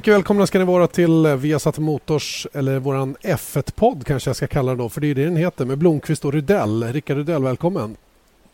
[0.00, 4.70] Mycket välkomna ska ni vara till Viasat Motors, eller våran F1-podd kanske jag ska kalla
[4.70, 6.92] det då, för det är det den heter, med Blomqvist och Rydell.
[6.92, 7.96] Rickard Rydell, välkommen!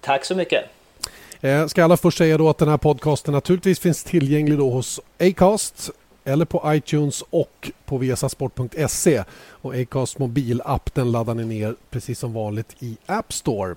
[0.00, 0.64] Tack så mycket!
[1.40, 5.00] Eh, ska alla först säga då att den här podcasten naturligtvis finns tillgänglig då hos
[5.20, 5.90] Acast
[6.24, 9.24] eller på iTunes och på viasasport.se.
[9.48, 13.74] Och Acast mobilapp den laddar ni ner precis som vanligt i App Store.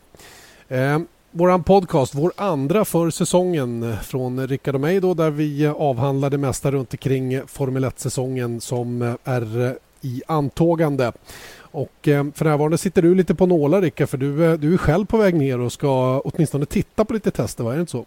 [0.68, 1.00] Eh,
[1.32, 6.38] vår podcast, vår andra för säsongen från Rickard och mig då, där vi avhandlar det
[6.38, 11.12] mesta runt omkring Formel 1-säsongen som är i antågande.
[11.60, 14.78] Och eh, för närvarande sitter du lite på nålar Rickard, för du, eh, du är
[14.78, 17.72] själv på väg ner och ska åtminstone titta på lite tester, va?
[17.72, 18.06] är det inte så?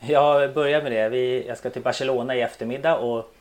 [0.00, 1.08] Jag börjar med det.
[1.08, 3.34] Vi, jag ska till Barcelona i eftermiddag och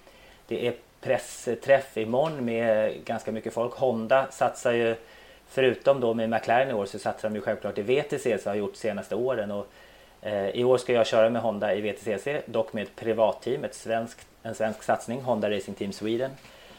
[0.47, 3.73] det är pressträff imorgon med ganska mycket folk.
[3.73, 4.95] Honda satsar ju
[5.47, 8.55] Förutom då med McLaren i år så satsar de ju självklart i VTC som har
[8.55, 9.51] gjort senaste åren.
[9.51, 9.67] Och,
[10.21, 13.75] eh, I år ska jag köra med Honda i VTCC, dock med ett privatteam, ett
[13.75, 16.31] svensk, en svensk satsning, Honda Racing Team Sweden.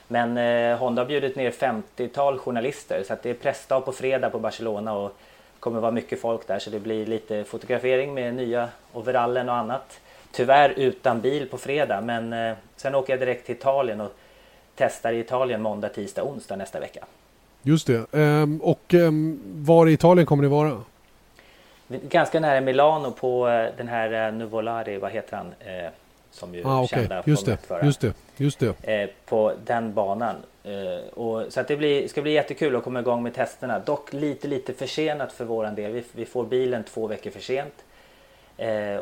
[0.08, 4.30] Men eh, Honda har bjudit ner 50-tal journalister så att det är pressdag på fredag
[4.30, 5.08] på Barcelona och
[5.54, 9.54] det kommer vara mycket folk där så det blir lite fotografering med nya overallen och
[9.54, 10.00] annat.
[10.32, 14.12] Tyvärr utan bil på fredag men eh, sen åker jag direkt till Italien och
[14.76, 17.04] testar i Italien måndag, tisdag, onsdag nästa vecka.
[17.66, 18.06] Just det.
[18.12, 20.80] Ehm, och ehm, var i Italien kommer ni vara?
[21.88, 25.46] Ganska nära Milano på eh, den här eh, Nuvolari, vad heter han?
[25.60, 25.90] Eh,
[26.30, 27.00] som ju ah, okay.
[27.00, 29.08] kända just det, just det, just det.
[29.26, 30.36] På den banan.
[31.12, 33.78] Och, så att det blir, ska bli jättekul att komma igång med testerna.
[33.78, 35.92] Dock lite, lite försenat för våran del.
[35.92, 37.74] Vi, vi får bilen två veckor för sent.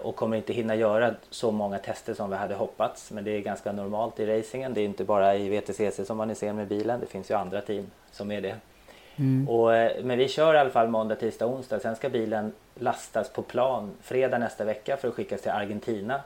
[0.03, 3.11] Och kommer inte hinna göra så många tester som vi hade hoppats.
[3.11, 4.75] Men det är ganska normalt i racingen.
[4.75, 7.00] Det är inte bara i VTCC som man ser med bilen.
[7.00, 8.56] Det finns ju andra team som är det.
[9.16, 9.49] Mm.
[9.49, 11.81] Och, eh, men vi kör i alla fall måndag, tisdag, onsdag.
[11.81, 16.21] Sen ska bilen lastas på plan fredag nästa vecka för att skickas till Argentina.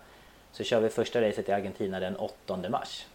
[0.53, 3.07] Så kör vi första racet i Argentina den 8 mars.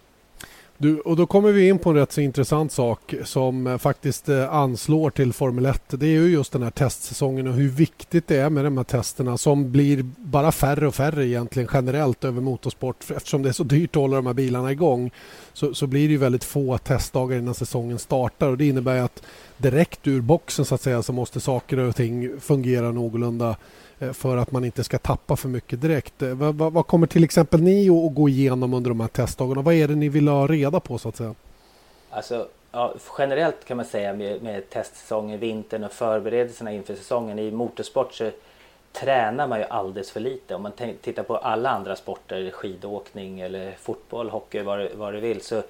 [0.82, 4.30] Du, och då kommer vi in på en rätt så intressant sak som eh, faktiskt
[4.30, 5.84] eh, anslår till Formel 1.
[5.90, 8.84] Det är ju just den här testsäsongen och hur viktigt det är med de här
[8.84, 13.12] testerna som blir bara färre och färre egentligen generellt över motorsport.
[13.16, 15.12] Eftersom det är så dyrt att hålla de här bilarna igång
[15.54, 19.24] så, så blir det ju väldigt få testdagar innan säsongen startar och det innebär att
[19.58, 23.56] direkt ur boxen så att säga så måste saker och ting fungera någorlunda
[24.02, 26.22] Eh, för att man inte ska tappa för mycket direkt.
[26.22, 29.62] Eh, vad, vad, vad kommer till exempel ni att gå igenom under de här testdagarna?
[29.62, 31.36] Vad är det ni vill ha reda på så att säga?
[32.10, 37.52] Alltså, ja, generellt kan man säga med, med testsäsongen, vintern och förberedelserna inför säsongen i
[37.52, 38.32] motorsport så
[38.92, 40.56] tränar man ju alldeles för lite.
[40.56, 45.42] Om man tittar på alla andra sporter, skidåkning eller fotboll, hockey, vad, vad du vill,
[45.42, 45.64] så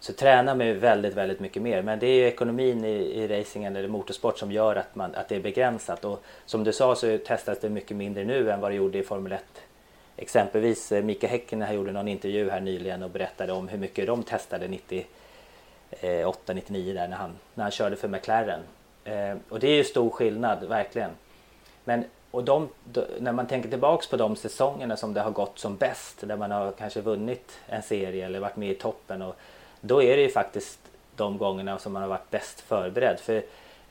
[0.00, 1.82] så tränar man ju väldigt, väldigt mycket mer.
[1.82, 5.28] Men det är ju ekonomin i, i racingen eller motorsport som gör att, man, att
[5.28, 6.04] det är begränsat.
[6.04, 9.02] Och som du sa så testas det mycket mindre nu än vad det gjorde i
[9.02, 9.42] Formel 1.
[10.16, 14.22] Exempelvis eh, Mika Häkkinen gjorde någon intervju här nyligen och berättade om hur mycket de
[14.22, 18.60] testade 98, 99 där när han, när han körde för McLaren.
[19.04, 21.10] Eh, och det är ju stor skillnad, verkligen.
[21.84, 22.68] Men och de,
[23.18, 26.50] när man tänker tillbaks på de säsongerna som det har gått som bäst, där man
[26.50, 29.36] har kanske vunnit en serie eller varit med i toppen och
[29.80, 30.78] då är det ju faktiskt
[31.16, 33.20] de gångerna som man har varit bäst förberedd.
[33.20, 33.42] För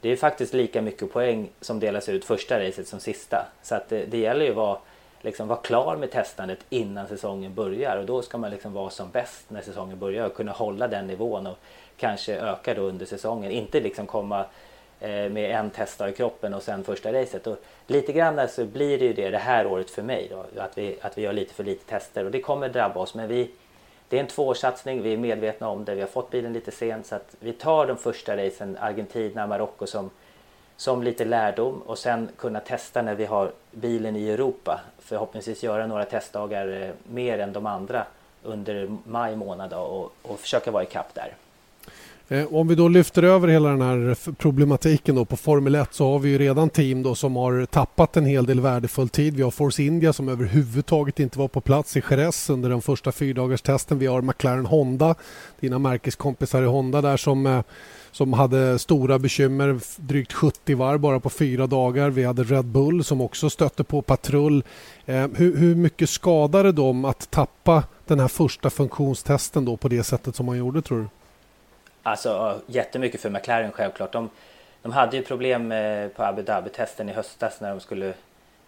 [0.01, 3.45] det är faktiskt lika mycket poäng som delas ut första racet som sista.
[3.63, 4.77] Så att det, det gäller ju att vara,
[5.21, 9.09] liksom, vara klar med testandet innan säsongen börjar och då ska man liksom vara som
[9.11, 11.57] bäst när säsongen börjar och kunna hålla den nivån och
[11.97, 13.51] kanske öka då under säsongen.
[13.51, 14.45] Inte liksom komma
[14.99, 17.47] eh, med en testdag i kroppen och sen första racet.
[17.47, 20.77] Och lite grann så blir det ju det det här året för mig då, att
[20.77, 23.51] vi, att vi gör lite för lite tester och det kommer drabba oss men vi
[24.09, 25.95] det är en tvåårssatsning, vi är medvetna om det.
[25.95, 29.87] Vi har fått bilen lite sent så att vi tar de första racen, Argentina, Marocko
[29.87, 30.09] som,
[30.77, 34.81] som lite lärdom och sen kunna testa när vi har bilen i Europa.
[34.99, 38.05] Förhoppningsvis göra några testdagar eh, mer än de andra
[38.43, 41.33] under maj månad och, och försöka vara i kapp där.
[42.29, 46.11] Eh, om vi då lyfter över hela den här problematiken då på Formel 1 så
[46.11, 49.35] har vi ju redan team då som har tappat en hel del värdefull tid.
[49.35, 53.11] Vi har Force India som överhuvudtaget inte var på plats i Jerez under den första
[53.11, 53.99] fyrdagarstesten.
[53.99, 55.15] Vi har McLaren Honda,
[55.59, 57.61] dina märkeskompisar i Honda där som eh,
[58.11, 62.09] som hade stora bekymmer, drygt 70 varv bara på fyra dagar.
[62.09, 64.63] Vi hade Red Bull som också stötte på patrull.
[65.05, 70.03] Eh, hur, hur mycket skadade de att tappa den här första funktionstesten då på det
[70.03, 71.16] sättet som man gjorde tror du?
[72.07, 74.11] Alltså jättemycket för McLaren självklart.
[74.11, 74.29] De,
[74.81, 78.13] de hade ju problem eh, på Abu Dhabi-testen i höstas när de skulle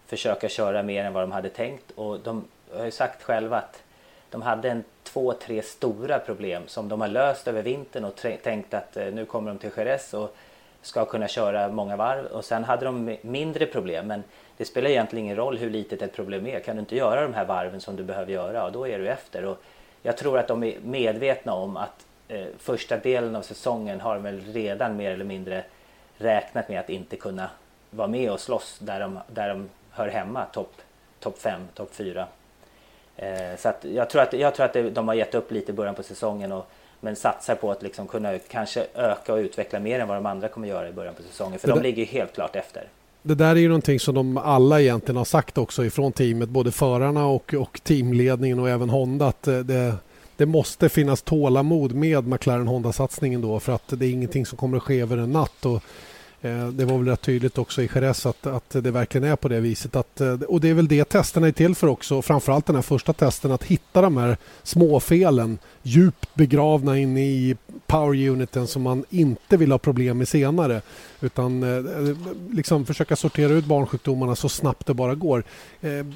[0.06, 1.90] försöka köra mer än vad de hade tänkt.
[1.90, 2.44] Och de
[2.76, 3.82] har ju sagt själva att
[4.30, 8.74] de hade en två, tre stora problem som de har löst över vintern och tänkt
[8.74, 10.36] att eh, nu kommer de till Jerez och
[10.82, 12.26] ska kunna köra många varv.
[12.26, 14.22] Och sen hade de mindre problem men
[14.56, 16.60] det spelar egentligen ingen roll hur litet ett problem är.
[16.60, 19.08] Kan du inte göra de här varven som du behöver göra och då är du
[19.08, 19.44] efter.
[19.44, 19.62] Och
[20.02, 24.40] jag tror att de är medvetna om att eh, första delen av säsongen har väl
[24.52, 25.64] redan mer eller mindre
[26.16, 27.50] räknat med att inte kunna
[27.90, 30.72] vara med och slåss där de, där de hör hemma, topp
[31.20, 32.26] top 5, topp 4.
[33.16, 33.26] Eh,
[33.58, 35.74] så att jag tror att, jag tror att det, de har gett upp lite i
[35.74, 40.00] början på säsongen och, men satsar på att liksom kunna kanske öka och utveckla mer
[40.00, 41.58] än vad de andra kommer göra i början på säsongen.
[41.58, 42.88] För det de ligger helt klart efter.
[43.22, 46.72] Det där är ju någonting som de alla egentligen har sagt också ifrån teamet, både
[46.72, 49.94] förarna och, och teamledningen och även Honda att eh, det,
[50.40, 54.76] det måste finnas tålamod med McLaren Honda-satsningen då för att det är ingenting som kommer
[54.76, 55.66] att ske över en natt.
[55.66, 55.82] Och
[56.42, 59.48] Eh, det var väl rätt tydligt också i Jerez att, att det verkligen är på
[59.48, 59.96] det viset.
[59.96, 62.22] Att, eh, och det är väl det testerna är till för också.
[62.22, 68.28] Framförallt den här första testen att hitta de här småfelen djupt begravna inne i power
[68.28, 70.82] uniten som man inte vill ha problem med senare.
[71.20, 72.16] Utan eh, eh
[72.50, 75.44] liksom försöka sortera ut barnsjukdomarna så snabbt det bara går.
[75.80, 76.06] Eh,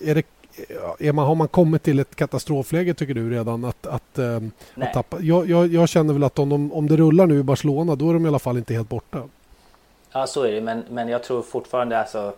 [0.00, 0.33] är det
[0.98, 3.64] är man, har man kommit till ett katastrofläge tycker du redan?
[3.64, 4.18] att, att,
[4.74, 5.20] att tappa?
[5.20, 8.10] Jag, jag, jag, känner väl att om, de, om det rullar nu i Barcelona då
[8.10, 9.22] är de i alla fall inte helt borta.
[10.12, 10.60] Ja, så är det.
[10.60, 12.32] Men, men jag tror fortfarande alltså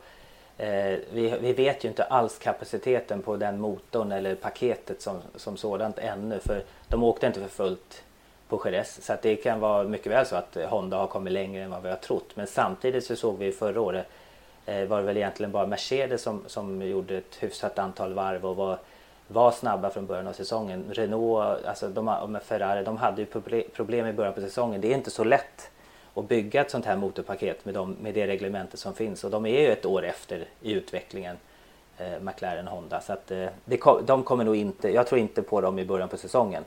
[0.58, 5.56] eh, vi, vi vet ju inte alls kapaciteten på den motorn eller paketet som, som
[5.56, 6.38] sådant ännu.
[6.38, 8.02] För de åkte inte för fullt
[8.48, 8.98] på Jerez.
[9.02, 11.82] Så att det kan vara mycket väl så att Honda har kommit längre än vad
[11.82, 12.30] vi har trott.
[12.34, 14.10] Men samtidigt så såg vi förra året eh,
[14.66, 18.56] Eh, var det väl egentligen bara Mercedes som, som gjorde ett hyfsat antal varv och
[18.56, 18.78] var,
[19.28, 20.84] var snabba från början av säsongen.
[20.90, 23.26] Renault alltså de, och med Ferrari, de hade ju
[23.74, 24.80] problem i början på säsongen.
[24.80, 25.70] Det är inte så lätt
[26.14, 29.24] att bygga ett sånt här motorpaket med, de, med det reglementet som finns.
[29.24, 31.36] Och de är ju ett år efter i utvecklingen,
[31.98, 33.00] eh, McLaren och Honda.
[33.00, 36.08] Så att, eh, det, de kommer nog inte, jag tror inte på dem i början
[36.08, 36.64] på säsongen.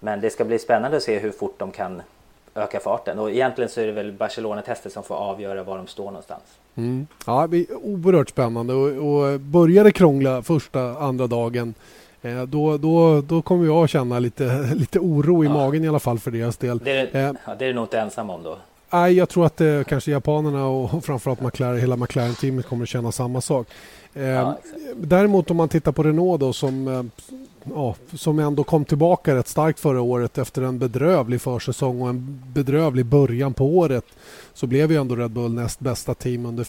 [0.00, 2.02] Men det ska bli spännande att se hur fort de kan
[2.54, 3.18] öka farten.
[3.18, 6.42] Och egentligen så är det väl Barcelona-testet som får avgöra var de står någonstans.
[6.74, 7.06] Mm.
[7.26, 11.74] Ja, det blir oerhört spännande och, och börjar det krångla första, andra dagen
[12.22, 15.52] eh, då, då, då kommer jag känna lite, lite oro i ja.
[15.52, 16.78] magen i alla fall för deras del.
[16.78, 18.58] Det är, eh, ja, det är du nog inte ensam om då.
[18.90, 23.12] Nej, jag tror att eh, kanske japanerna och framförallt McLaren, hela McLaren-teamet kommer att känna
[23.12, 23.66] samma sak.
[24.14, 24.58] Eh, ja,
[24.96, 27.02] däremot om man tittar på Renault då, som, eh,
[27.74, 32.42] ja, som ändå kom tillbaka rätt starkt förra året efter en bedrövlig försäsong och en
[32.52, 34.04] bedrövlig början på året
[34.54, 36.66] så blev ju ändå Red Bull näst bästa team under...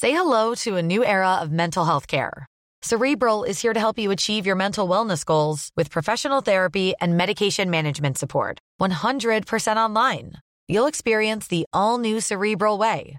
[0.00, 2.46] Say hello to a new era of mental health care.
[2.84, 7.16] Cerebral is here to help you achieve your mental wellness goals with professional therapy and
[7.16, 8.58] medication management support.
[8.80, 10.32] 100% online.
[10.68, 13.18] You'll experience the all new Cerebral Way,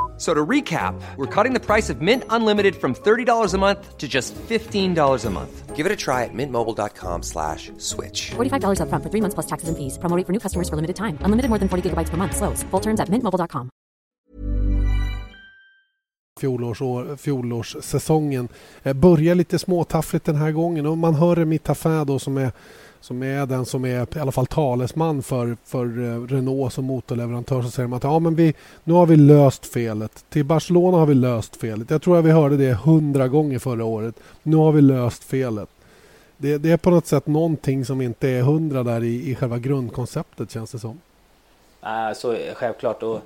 [0.21, 4.07] So to recap, we're cutting the price of Mint Unlimited from $30 a month to
[4.07, 5.75] just $15 a month.
[5.75, 8.29] Give it a try at mintmobile.com slash switch.
[8.29, 9.97] $45 up front for three months plus taxes and fees.
[9.97, 11.17] Promoting for new customers for limited time.
[11.21, 12.35] Unlimited more than 40 gigabytes per month.
[12.35, 12.61] Slows.
[12.69, 13.69] Full terms at mintmobile.com.
[16.39, 18.47] Fjolårsår, fjolårssäsongen
[18.83, 22.51] eh, börjar lite småtaffligt den här gången och man hör Remit Taffin då som är
[23.01, 27.61] som är den som är i alla fall talesman för, för eh, Renault som motorleverantör
[27.61, 28.53] så säger de att ja, men vi,
[28.83, 30.25] nu har vi löst felet.
[30.29, 31.89] Till Barcelona har vi löst felet.
[31.89, 34.15] Jag tror att vi hörde det hundra gånger förra året.
[34.43, 35.69] Nu har vi löst felet.
[36.37, 39.57] Det, det, är på något sätt någonting som inte är hundra där i, i själva
[39.57, 40.99] grundkonceptet känns det som.
[41.79, 43.03] Alltså, självklart.
[43.03, 43.21] Och,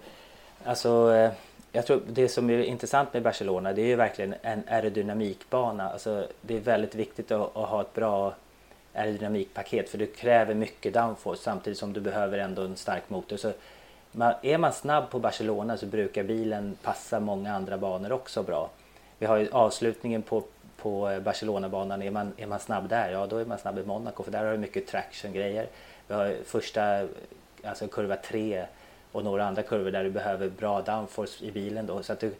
[0.65, 1.31] alltså, eh,
[1.71, 5.89] jag tror det som är intressant med Barcelona det är ju verkligen en aerodynamikbana.
[5.89, 8.33] Alltså, det är väldigt viktigt att, att ha ett bra
[8.95, 13.37] aerodynamikpaket för du kräver mycket downforce samtidigt som du behöver ändå en stark motor.
[13.37, 13.51] Så
[14.41, 18.69] är man snabb på Barcelona så brukar bilen passa många andra banor också bra.
[19.19, 20.43] Vi har ju avslutningen på,
[20.77, 24.23] på Barcelona-banan, är man, är man snabb där, ja då är man snabb i Monaco
[24.23, 25.67] för där har du mycket traction-grejer.
[26.07, 27.07] Vi har första,
[27.63, 28.65] alltså kurva 3
[29.11, 32.03] och några andra kurvor där du behöver bra downforce i bilen då.
[32.03, 32.31] Så att du,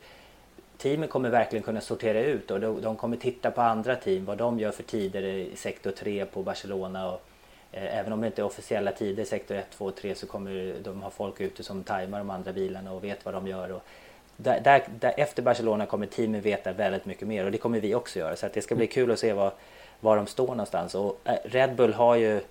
[0.77, 4.38] teamen kommer verkligen kunna sortera ut och de, de kommer titta på andra team, vad
[4.38, 7.22] de gör för tider i sektor 3 på Barcelona och
[7.75, 10.27] Eh, även om det inte är officiella tider, i sektor 1, 2, och 3, så
[10.27, 13.72] kommer de ha folk ute som tajmar de andra bilarna och vet vad de gör.
[13.72, 13.84] Och
[14.38, 17.96] där, där, där, efter Barcelona kommer teamen veta väldigt mycket mer och det kommer vi
[17.96, 18.36] också göra.
[18.36, 19.53] Så att det ska bli kul att se var,
[20.00, 20.96] var de står någonstans.
[20.96, 22.41] Och eh, Red Bull har ju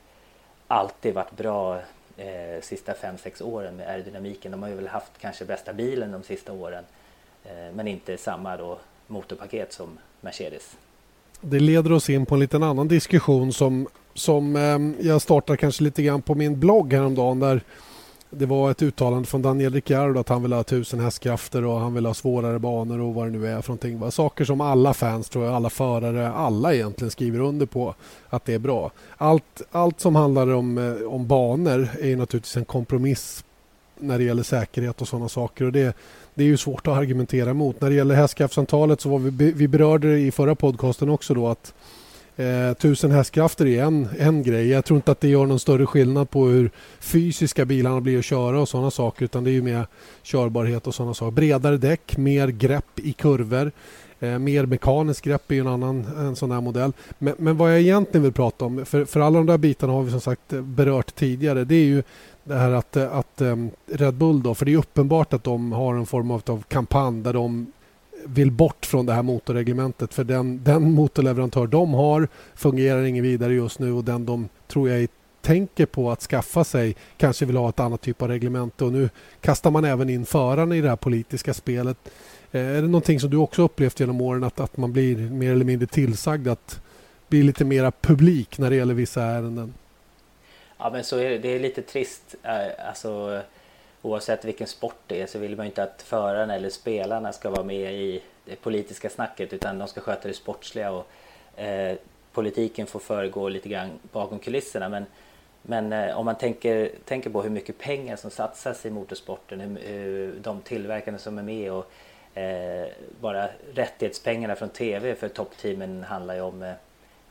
[0.67, 1.79] alltid varit bra
[2.17, 4.53] eh, sista 5-6 åren med aerodynamiken.
[4.53, 6.85] De har ju väl haft kanske bästa bilen de sista åren.
[7.45, 10.77] Eh, men inte samma då motorpaket som Mercedes.
[11.41, 15.85] Det leder oss in på en liten annan diskussion som, som eh, jag startar kanske
[15.85, 17.61] lite grann på min blogg häromdagen där
[18.31, 21.95] det var ett uttalande från Daniel Ricciardo att han vill ha tusen hästkrafter och han
[21.95, 24.11] vill ha svårare banor och vad det nu är för någonting.
[24.11, 27.95] Saker som alla fans, tror jag, alla förare, alla egentligen skriver under på
[28.29, 28.91] att det är bra.
[29.17, 33.45] Allt, allt som handlar om, eh, om banor är naturligtvis en kompromiss
[33.99, 35.65] när det gäller säkerhet och sådana saker.
[35.65, 35.97] Och det,
[36.35, 37.81] det är ju svårt att argumentera emot.
[37.81, 41.49] När det gäller hästkraftsantalet så var vi, vi berörde det i förra podcasten också då
[41.49, 41.75] att
[42.37, 44.69] Eh, tusen hästkrafter är en, en grej.
[44.69, 46.71] Jag tror inte att det gör någon större skillnad på hur
[47.01, 49.87] fysiska bilarna blir att köra och sådana saker utan det är ju mer
[50.23, 51.31] körbarhet och sådana saker.
[51.31, 53.73] Bredare däck, mer grepp i kurvor.
[54.21, 56.93] Eh, mer mekaniskt grepp är en annan en sån här modell.
[57.19, 60.03] Men, men, vad jag egentligen vill prata om, för, för alla de där bitarna har
[60.03, 62.03] vi som sagt berört tidigare, det är ju
[62.45, 65.73] det här att, eh, att eh, Red Bull då, för det är uppenbart att de
[65.73, 67.67] har en form av, kampanj där de
[68.27, 73.55] vill bort från det här motorreglementet för den, den motorleverantör de har fungerar ingen vidare
[73.55, 75.09] just nu och den de tror jag
[75.43, 79.11] tänker på att skaffa sig kanske vill ha ett annat typ av reglemente och nu
[79.41, 81.97] kastar man även in förarna i det här politiska spelet.
[82.53, 85.53] Eh, är det någonting som du också upplevt genom åren att, att man blir mer
[85.53, 86.81] eller mindre tillsagd att
[87.29, 89.75] bli lite mera publik när det gäller vissa ärenden?
[90.79, 91.39] Ja men så är det.
[91.39, 92.35] Det är lite trist.
[92.43, 93.43] Eh, alltså
[94.03, 97.63] oavsett vilken sport det är så vill man inte att förarna eller spelarna ska vara
[97.63, 101.07] med i det politiska snacket utan de ska sköta det sportsliga och
[101.61, 101.97] eh,
[102.33, 104.89] politiken får föregå lite grann bakom kulisserna.
[104.89, 105.07] Men,
[105.63, 109.79] men eh, om man tänker, tänker på hur mycket pengar som satsas i motorsporten, hur,
[109.89, 111.91] hur de tillverkande som är med och
[112.39, 112.89] eh,
[113.21, 116.73] bara rättighetspengarna från tv för toppteamen handlar ju om eh,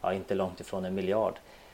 [0.01, 1.33] ja, inte långt ifrån en miljard.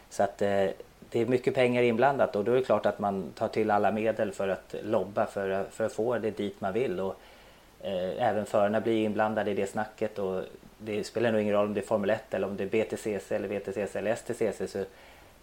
[0.09, 0.67] Så att eh,
[1.11, 3.91] det är mycket pengar inblandat och då är det klart att man tar till alla
[3.91, 6.99] medel för att lobba för, för att få det dit man vill.
[6.99, 7.15] Och,
[7.81, 10.43] eh, även förarna blir inblandade i det snacket och
[10.77, 13.31] det spelar nog ingen roll om det är Formel 1 eller om det är BTCC
[13.35, 14.83] eller VTCC eller STCC så,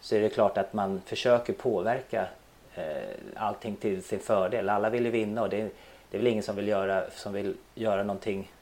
[0.01, 2.27] så är det klart att man försöker påverka
[2.75, 4.69] eh, allting till sin fördel.
[4.69, 5.71] Alla vill ju vinna och det,
[6.11, 8.53] det är väl ingen som vill, göra, som vill göra någonting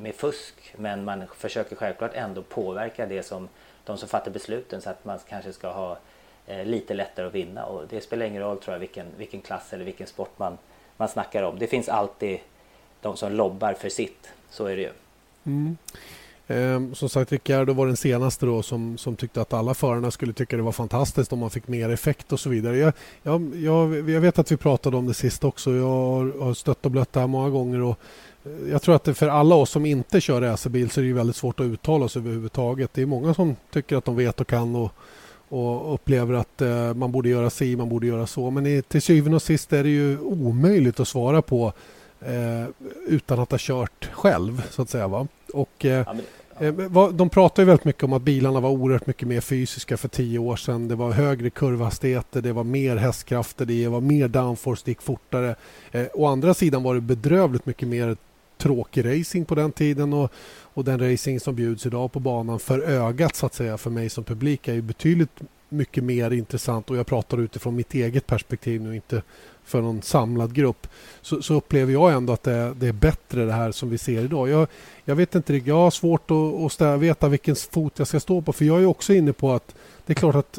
[0.00, 3.48] med fusk men man försöker självklart ändå påverka det som
[3.84, 6.15] de som fattar besluten så att man kanske ska ha Eh,
[6.64, 9.84] lite lättare att vinna och det spelar ingen roll tror jag vilken, vilken klass eller
[9.84, 10.58] vilken sport man,
[10.96, 11.58] man snackar om.
[11.58, 12.38] Det finns alltid
[13.00, 14.90] de som lobbar för sitt, så är det ju.
[15.46, 15.76] Mm.
[16.48, 20.32] Eh, som sagt, Ricciardo var den senaste då som, som tyckte att alla förarna skulle
[20.32, 22.76] tycka det var fantastiskt om man fick mer effekt och så vidare.
[22.76, 25.70] Jag, jag, jag, jag vet att vi pratade om det sist också.
[25.70, 27.82] Jag har, har stött och blött det här många gånger.
[27.82, 27.98] Och
[28.44, 31.12] eh, jag tror att det för alla oss som inte kör racerbil så är det
[31.12, 32.90] väldigt svårt att uttala sig överhuvudtaget.
[32.94, 34.92] Det är många som tycker att de vet och kan och,
[35.48, 38.50] och upplever att eh, man borde göra si, man borde göra så.
[38.50, 41.72] Men i, till syvende och sist är det ju omöjligt att svara på
[42.20, 42.66] eh,
[43.06, 45.08] utan att ha kört själv, så att säga.
[45.08, 45.26] Va?
[45.52, 46.06] Och, eh.
[46.58, 46.74] Eh,
[47.12, 50.38] de pratar ju väldigt mycket om att bilarna var oerhört mycket mer fysiska för tio
[50.38, 50.88] år sedan.
[50.88, 55.54] Det var högre kurvhastigheter, det var mer hästkrafter, det var mer downforce, det gick fortare.
[55.92, 58.16] Eh, å andra sidan var det bedrövligt mycket mer
[58.58, 60.32] tråkig racing på den tiden och,
[60.74, 64.08] och den racing som bjuds idag på banan för ögat så att säga för mig
[64.08, 68.80] som publik är ju betydligt mycket mer intressant och jag pratar utifrån mitt eget perspektiv
[68.80, 69.22] nu inte
[69.64, 70.86] för någon samlad grupp
[71.22, 74.24] så, så upplever jag ändå att det, det, är bättre det här som vi ser
[74.24, 74.48] idag.
[74.48, 74.68] Jag,
[75.04, 78.40] jag vet inte riktigt, jag har svårt att, att veta vilken fot jag ska stå
[78.42, 79.74] på för jag är också inne på att
[80.06, 80.58] det är klart att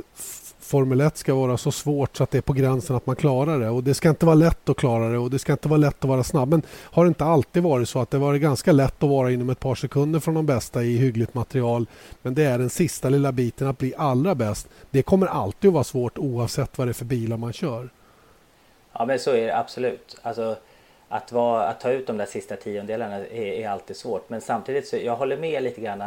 [0.67, 3.59] Formel 1 ska vara så svårt så att det är på gränsen att man klarar
[3.59, 3.69] det.
[3.69, 6.03] Och Det ska inte vara lätt att klara det och det ska inte vara lätt
[6.03, 6.49] att vara snabb.
[6.49, 9.49] Men har det inte alltid varit så att det varit ganska lätt att vara inom
[9.49, 11.85] ett par sekunder från de bästa i hyggligt material.
[12.21, 14.67] Men det är den sista lilla biten att bli allra bäst.
[14.89, 17.89] Det kommer alltid att vara svårt oavsett vad det är för bilar man kör.
[18.93, 20.17] Ja men så är det absolut.
[20.21, 20.55] Alltså,
[21.09, 24.29] att, vara, att ta ut de där sista tiondelarna är, är alltid svårt.
[24.29, 26.03] Men samtidigt så jag håller med lite grann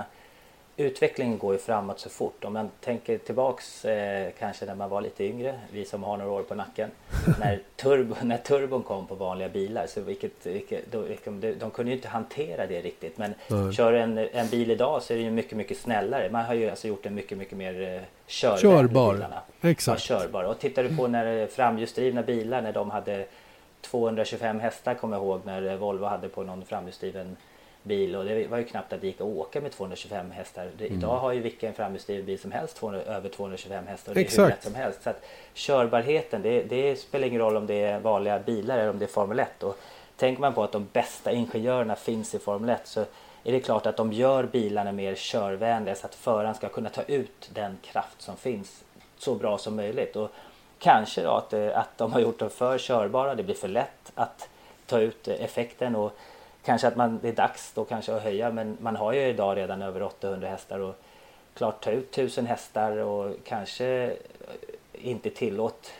[0.80, 2.44] utvecklingen går ju framåt så fort.
[2.44, 6.30] Om man tänker tillbaks eh, kanske när man var lite yngre, vi som har några
[6.30, 6.90] år på nacken.
[7.40, 11.04] när, turbo, när turbon kom på vanliga bilar, så vilket, vilket, då,
[11.58, 13.18] de kunde ju inte hantera det riktigt.
[13.18, 13.72] Men Nej.
[13.72, 16.30] kör en, en bil idag så är det ju mycket, mycket snällare.
[16.30, 19.12] Man har ju alltså gjort den mycket, mycket mer eh, körbar.
[19.12, 19.42] Bilarna.
[19.60, 20.10] Exakt.
[20.10, 20.44] Ja, körbar.
[20.44, 23.26] Och tittar du på när framhjulsdrivna bilar, när de hade
[23.80, 27.36] 225 hästar kommer jag ihåg när Volvo hade på någon framhjulsdriven
[27.82, 30.62] bil och det var ju knappt att det gick att åka med 225 hästar.
[30.78, 30.92] Mm.
[30.92, 34.24] Idag har ju vilken framhjulsdriven bil som helst 200, över 225 hästar och det är
[34.24, 34.38] Exakt.
[34.38, 35.02] hur lätt som helst.
[35.02, 38.98] Så att körbarheten, det, det, spelar ingen roll om det är vanliga bilar eller om
[38.98, 39.62] det är Formel 1.
[39.62, 39.78] Och
[40.16, 43.00] tänker man på att de bästa ingenjörerna finns i Formel 1 så
[43.44, 47.02] är det klart att de gör bilarna mer körvänliga så att föraren ska kunna ta
[47.02, 48.84] ut den kraft som finns
[49.18, 50.16] så bra som möjligt.
[50.16, 50.30] Och
[50.78, 54.12] kanske då att, eh, att de har gjort dem för körbara, det blir för lätt
[54.14, 54.48] att
[54.86, 56.12] ta ut effekten och
[56.64, 59.56] kanske att man, det är dags då kanske att höja men man har ju idag
[59.56, 60.94] redan över 800 hästar och
[61.54, 64.16] klart ta ut 1000 hästar och kanske
[64.92, 65.90] inte tillåt,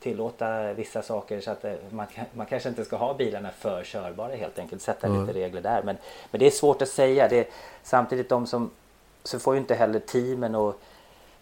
[0.00, 4.34] tillåta vissa saker så att eh, man, man kanske inte ska ha bilarna för körbara
[4.34, 4.82] helt enkelt.
[4.82, 5.20] Sätta mm.
[5.20, 5.82] lite regler där.
[5.82, 5.96] Men,
[6.30, 7.28] men det är svårt att säga.
[7.28, 7.48] Det,
[7.82, 8.70] samtidigt de som
[9.24, 10.80] så får ju inte heller teamen och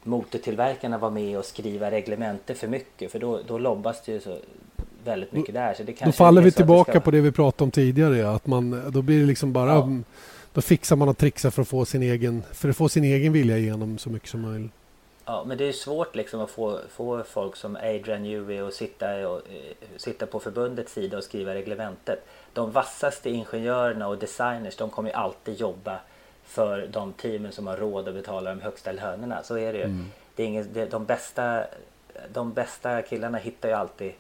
[0.03, 4.37] motortillverkarna vara med och skriva reglementer för mycket för då, då lobbas det ju så
[5.05, 5.75] väldigt mycket där.
[5.75, 7.01] Så det då faller vi tillbaka ska...
[7.01, 8.31] på det vi pratade om tidigare.
[8.31, 9.89] Att man, då blir det liksom bara ja.
[10.53, 13.33] Då fixar man och trixar för att få sin egen, för att få sin egen
[13.33, 14.73] vilja igenom så mycket som möjligt.
[15.25, 19.29] Ja, men det är svårt liksom att få, få folk som Adrian Newey att sitta,
[19.29, 22.27] och, eh, sitta på förbundets sida och skriva reglementet.
[22.53, 26.01] De vassaste ingenjörerna och designers de kommer ju alltid jobba
[26.45, 29.43] för de teamen som har råd att betala de högsta lönerna.
[29.43, 29.85] Så är det ju.
[29.85, 30.07] Mm.
[30.35, 31.65] Det är ingen, det, de, bästa,
[32.33, 34.13] de bästa killarna hittar ju alltid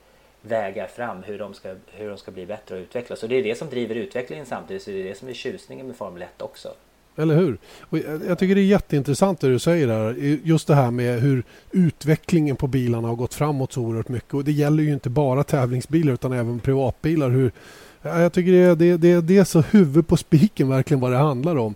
[0.42, 3.22] vägar fram hur de, ska, hur de ska bli bättre och utvecklas.
[3.22, 4.82] Och det är det som driver utvecklingen samtidigt.
[4.82, 6.68] Så det är det som är tjusningen med Formel 1 också.
[7.16, 7.58] Eller hur?
[7.80, 10.12] Och jag tycker det är jätteintressant det du säger där.
[10.44, 14.34] Just det här med hur utvecklingen på bilarna har gått framåt så oerhört mycket.
[14.34, 17.30] Och det gäller ju inte bara tävlingsbilar utan även privatbilar.
[17.30, 17.52] Hur,
[18.02, 21.56] jag tycker det, det, det, det är så huvud på spiken verkligen vad det handlar
[21.56, 21.74] om.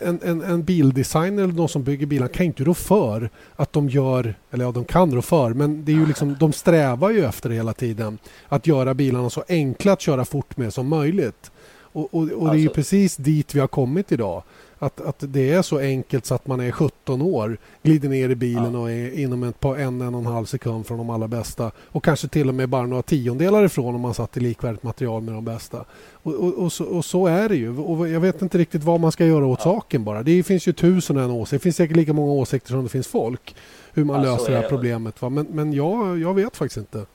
[0.00, 3.88] En, en, en bildesigner eller någon som bygger bilar kan inte rå för att de
[3.88, 7.24] gör, eller ja de kan rå för, men det är ju liksom, de strävar ju
[7.24, 8.18] efter hela tiden.
[8.48, 11.50] Att göra bilarna så enkla att köra fort med som möjligt.
[11.94, 14.42] Och, och, och det är ju alltså- precis dit vi har kommit idag.
[14.84, 18.34] Att, att det är så enkelt så att man är 17 år, glider ner i
[18.34, 18.78] bilen ja.
[18.78, 21.70] och är inom ett par en, en och en halv sekund från de allra bästa.
[21.78, 25.22] Och kanske till och med bara några tiondelar ifrån om man satt i likvärdigt material
[25.22, 25.84] med de bästa.
[26.12, 27.78] Och, och, och, så, och så, är det ju.
[27.78, 29.64] Och jag vet inte riktigt vad man ska göra åt ja.
[29.64, 30.22] saken bara.
[30.22, 31.56] Det finns ju tusen och en åsikter.
[31.56, 33.56] Det finns säkert lika många åsikter som det finns folk.
[33.92, 35.22] Hur man ja, löser det här problemet.
[35.22, 35.28] Va?
[35.28, 37.06] Men, men jag, jag vet faktiskt inte.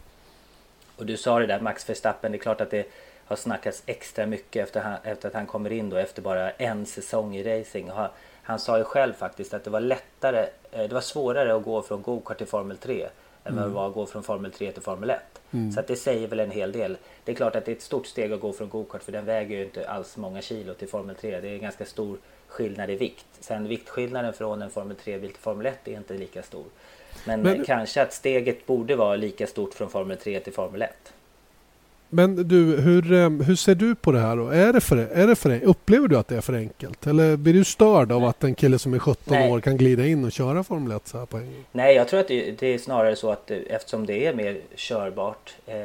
[0.97, 2.31] Och du sa det där Max Verstappen.
[2.31, 2.85] Det är klart att det
[3.29, 6.85] har snackats extra mycket efter, han, efter att han kommer in då efter bara en
[6.85, 7.89] säsong i racing.
[7.89, 8.09] Han,
[8.43, 11.81] han sa ju själv faktiskt att det var lättare, eh, det var svårare att gå
[11.81, 13.09] från go-kart till Formel 3 än
[13.43, 13.73] vad det mm.
[13.73, 15.19] var att gå från Formel 3 till Formel 1.
[15.51, 15.71] Mm.
[15.71, 16.97] Så att det säger väl en hel del.
[17.23, 19.25] Det är klart att det är ett stort steg att gå från go-kart för den
[19.25, 21.41] väger ju inte alls många kilo till Formel 3.
[21.41, 23.25] Det är en ganska stor skillnad i vikt.
[23.39, 26.65] Sen viktskillnaden från en Formel 3-bil till Formel 1 är inte lika stor.
[27.25, 31.13] Men, Men kanske att steget borde vara lika stort från Formel 3 till Formel 1.
[32.09, 34.47] Men du, hur, eh, hur ser du på det här då?
[34.47, 37.07] Är det för, är det för, upplever du att det är för enkelt?
[37.07, 39.51] Eller blir du störd av att en kille som är 17 Nej.
[39.51, 41.65] år kan glida in och köra Formel 1 så här på en gång?
[41.71, 45.55] Nej, jag tror att det, det, är snarare så att eftersom det är mer körbart
[45.65, 45.75] eh,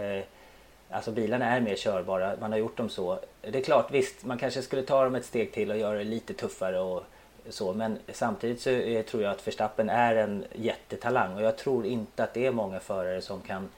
[0.95, 3.19] Alltså bilarna är mer körbara, man har gjort dem så.
[3.41, 6.05] Det är klart, visst, man kanske skulle ta dem ett steg till och göra det
[6.05, 7.05] lite tuffare och
[7.49, 7.73] så.
[7.73, 12.25] Men samtidigt så är, tror jag att Verstappen är en jättetalang och jag tror inte
[12.25, 13.69] att det är många förare som kan eh,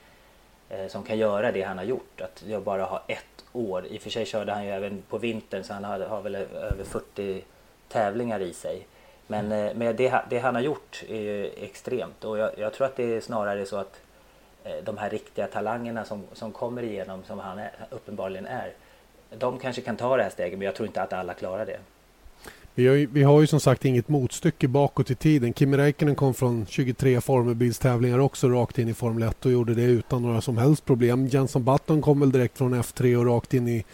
[0.69, 2.21] Eh, som kan göra det han har gjort.
[2.21, 3.87] Att jag bara har ett år.
[3.87, 6.35] I och för sig körde han ju även på vintern så han har, har väl
[6.35, 7.45] över 40
[7.89, 8.87] tävlingar i sig.
[9.27, 9.67] Men, mm.
[9.67, 12.97] eh, men det, det, han har gjort är ju extremt och jag, jag, tror att
[12.97, 14.01] det är snarare så att
[14.65, 18.73] eh, de här riktiga talangerna som, som kommer igenom som han är, uppenbarligen är.
[19.31, 21.79] De kanske kan ta det här steget men jag tror inte att alla klarar det.
[22.79, 25.55] Vi har, ju, vi har ju som sagt inget motstycke bakåt i tiden.
[25.55, 29.83] Kimi Räikkönen kom från 23 formelbilstävlingar också rakt in i Formel 1 och gjorde det
[29.83, 31.27] utan några som helst problem.
[31.27, 33.85] Jenson Button kom väl direkt från F3 och rakt in i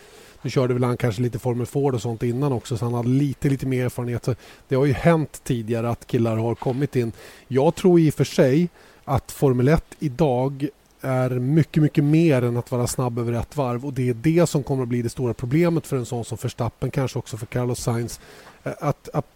[0.43, 3.09] nu körde väl han kanske lite Formel Ford och sånt innan också så han hade
[3.09, 4.25] lite, lite mer erfarenhet.
[4.25, 4.35] Så
[4.69, 7.13] det har ju hänt tidigare att killar har kommit in.
[7.49, 8.69] Jag tror i och för sig
[9.05, 10.69] att Formel 1 idag
[11.01, 14.47] är mycket, mycket mer än att vara snabb över ett varv och det är det
[14.47, 17.47] som kommer att bli det stora problemet för en sån som Verstappen, kanske också för
[17.47, 18.21] Carlos Sainz
[18.63, 19.27] att, att,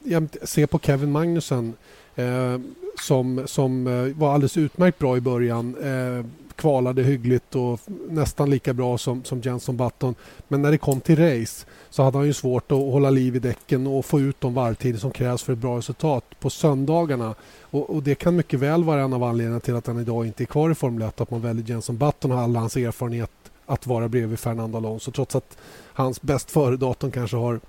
[0.42, 1.74] se på Kevin Magnussen
[2.14, 2.58] eh,
[3.00, 5.76] som, som eh, var alldeles utmärkt bra i början.
[5.82, 10.14] Eh, kvalade hyggligt och nästan lika bra som, som Jenson Button.
[10.48, 13.38] Men när det kom till race så hade han ju svårt att hålla liv i
[13.38, 17.34] däcken och få ut de varvtider som krävs för ett bra resultat på söndagarna.
[17.60, 20.42] Och, och, det kan mycket väl vara en av anledningarna till att han idag inte
[20.42, 21.20] är kvar i Formel 1.
[21.20, 23.30] Att man väljer Jenson Button och all hans erfarenhet
[23.66, 25.58] att vara bredvid Fernando Alonso trots att
[25.92, 27.60] hans bäst före-datum kanske har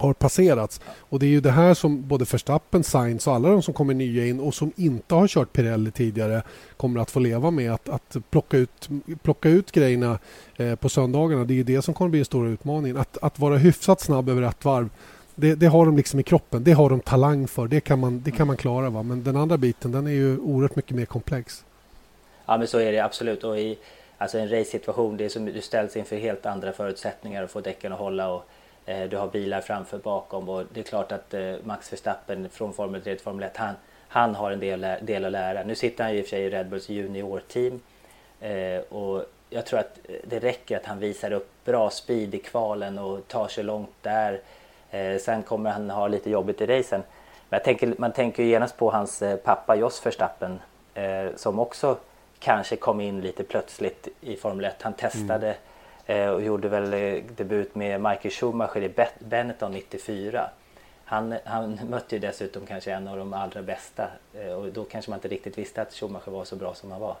[0.00, 0.80] har passerats.
[0.98, 3.94] Och det är ju det här som både Verstappen, Sainz och alla de som kommer
[3.94, 6.42] nya in och som inte har kört Pirelli tidigare
[6.76, 8.88] kommer att få leva med att, att plocka, ut,
[9.22, 10.18] plocka ut grejerna
[10.56, 11.44] eh, på söndagarna.
[11.44, 12.96] Det är ju det som kommer att bli den stora utmaningen.
[12.96, 14.88] Att, att vara hyfsat snabb över ett varv
[15.40, 16.64] det, det, har de liksom i kroppen.
[16.64, 17.68] Det har de talang för.
[17.68, 18.90] Det kan man, det kan man klara.
[18.90, 19.02] Va?
[19.02, 21.64] Men den andra biten den är ju oerhört mycket mer komplex.
[22.46, 23.44] Ja men så är det absolut.
[23.44, 23.78] Och i
[24.18, 27.92] alltså en race-situation, det är som, du ställs inför helt andra förutsättningar att få däcken
[27.92, 28.28] att hålla.
[28.28, 28.44] Och,
[28.86, 32.72] Eh, du har bilar framför bakom och det är klart att eh, Max Verstappen från
[32.72, 33.74] Formel 3 till Formel 1, han,
[34.08, 35.62] han har en del, del att lära.
[35.62, 37.80] Nu sitter han ju i och för sig i Red Bulls juniorteam
[38.40, 42.98] eh, och jag tror att det räcker att han visar upp bra speed i kvalen
[42.98, 44.40] och tar sig långt där.
[45.18, 47.02] Sen kommer han ha lite jobbigt i racen.
[47.48, 50.60] Men jag tänker, man tänker ju genast på hans pappa Jos Verstappen
[51.36, 51.96] som också
[52.38, 54.82] kanske kom in lite plötsligt i Formel 1.
[54.82, 55.58] Han testade mm.
[56.10, 60.50] Eh, och gjorde väl eh, debut med Michael Schumacher i Benetton 94.
[61.04, 65.10] Han, han mötte ju dessutom kanske en av de allra bästa eh, och då kanske
[65.10, 67.16] man inte riktigt visste att Schumacher var så bra som han var.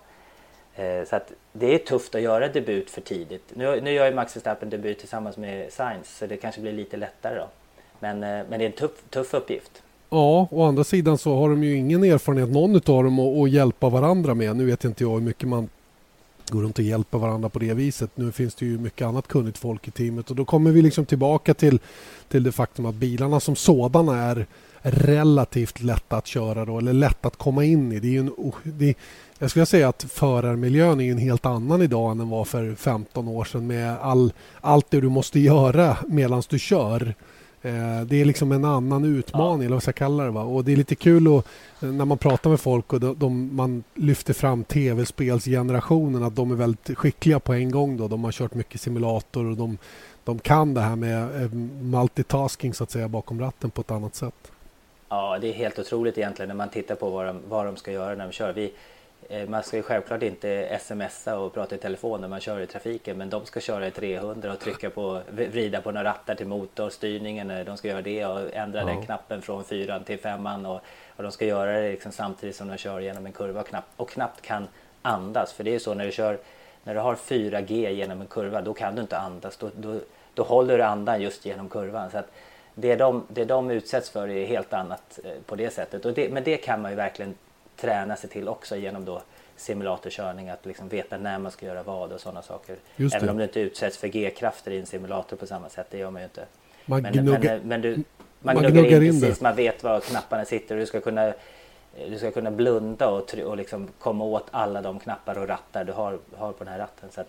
[1.06, 3.52] Så att det är tufft att göra debut för tidigt.
[3.54, 6.96] Nu, nu gör ju Max Verstappen debut tillsammans med Sainz så det kanske blir lite
[6.96, 7.46] lättare då.
[7.98, 9.82] Men, eh, men det är en tuff, tuff uppgift.
[10.10, 13.50] Ja, å andra sidan så har de ju ingen erfarenhet någon av dem att, att
[13.50, 14.56] hjälpa varandra med.
[14.56, 15.68] Nu vet inte jag hur mycket man
[16.50, 18.10] går runt och hjälper varandra på det viset.
[18.14, 21.06] Nu finns det ju mycket annat kunnigt folk i teamet och då kommer vi liksom
[21.06, 21.78] tillbaka till,
[22.28, 24.46] till det faktum att bilarna som sådana är
[24.82, 28.00] relativt lätta att köra då, eller lätt att komma in i.
[28.00, 28.94] Det är en, det,
[29.38, 33.28] jag skulle säga att förarmiljön är en helt annan idag än den var för 15
[33.28, 37.14] år sedan med all, allt det du måste göra medan du kör.
[37.62, 39.64] Eh, det är liksom en annan utmaning, ja.
[39.64, 40.30] eller vad ska jag kalla det.
[40.30, 40.42] Va?
[40.42, 41.46] Och det är lite kul att,
[41.80, 46.54] när man pratar med folk och de, de, man lyfter fram tv-spelsgenerationen att de är
[46.54, 47.96] väldigt skickliga på en gång.
[47.96, 48.08] Då.
[48.08, 49.78] De har kört mycket simulator och de,
[50.24, 51.50] de kan det här med eh,
[51.82, 54.52] multitasking så att säga bakom ratten på ett annat sätt.
[55.08, 57.92] Ja, det är helt otroligt egentligen när man tittar på vad de, vad de ska
[57.92, 58.52] göra när de kör.
[58.52, 58.74] Vi, Eh,
[59.48, 63.18] man ska ju självklart inte smsa och prata i telefon när man kör i trafiken
[63.18, 67.64] men de ska köra i 300 och trycka på, vrida på några rattar till motorstyrningen.
[67.64, 68.86] De ska göra det och ändra ja.
[68.86, 70.80] den knappen från fyran till femman och,
[71.16, 73.88] och de ska göra det liksom samtidigt som de kör genom en kurva och knappt,
[73.96, 74.68] och knappt kan
[75.02, 75.52] andas.
[75.52, 76.38] För det är ju så när du kör
[76.84, 79.56] när du har 4G genom en kurva då kan du inte andas.
[79.56, 80.00] Då, då,
[80.34, 82.10] då håller du andan just genom kurvan.
[82.10, 82.30] Så att
[82.74, 86.14] det, de, det de utsätts för är helt annat eh, på det sättet.
[86.14, 87.34] Det, men det kan man ju verkligen
[87.80, 89.22] träna sig till också genom då
[89.56, 92.76] simulatorkörning, att liksom veta när man ska göra vad och sådana saker.
[93.14, 96.10] Även om du inte utsätts för G-krafter i en simulator på samma sätt, det gör
[96.10, 96.44] man ju inte.
[96.84, 97.96] Man men, gnugga, men, men du,
[98.40, 101.32] man, man gnuggar, in, in precis, man vet var knapparna sitter och du ska kunna
[102.08, 105.92] du ska kunna blunda och, och liksom komma åt alla de knappar och rattar du
[105.92, 107.08] har, har på den här ratten.
[107.10, 107.24] Så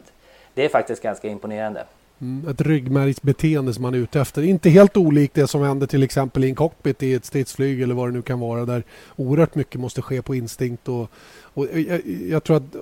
[0.54, 1.86] det är faktiskt ganska imponerande.
[2.22, 4.42] Mm, ett ryggmärgsbeteende som man är ute efter.
[4.42, 7.96] Inte helt olikt det som händer till exempel i en cockpit i ett stridsflyg eller
[7.96, 8.84] vad det nu kan vara där
[9.16, 10.88] oerhört mycket måste ske på instinkt.
[10.88, 11.12] Och,
[11.54, 12.76] och jag, jag, tror att,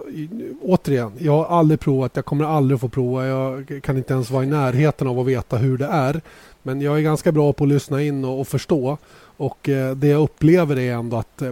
[0.62, 3.28] återigen, jag har aldrig provat, jag kommer aldrig få prova.
[3.28, 6.22] Jag kan inte ens vara i närheten av att veta hur det är.
[6.64, 8.98] Men jag är ganska bra på att lyssna in och, och förstå.
[9.22, 11.52] Och eh, det jag upplever är ändå att eh,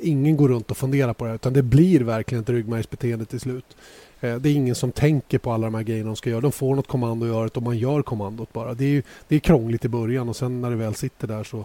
[0.00, 3.76] ingen går runt och funderar på det utan det blir verkligen ett ryggmärgsbeteende till slut.
[4.22, 6.40] Eh, det är ingen som tänker på alla de här grejerna de ska göra.
[6.40, 8.74] De får något kommando att göra och man gör kommandot bara.
[8.74, 11.64] Det är, det är krångligt i början och sen när det väl sitter där så...